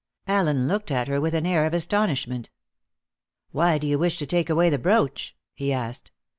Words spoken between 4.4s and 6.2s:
away the brooch?" he asked.